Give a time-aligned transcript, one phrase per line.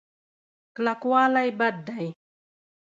[0.75, 2.05] کلکوالی بد دی.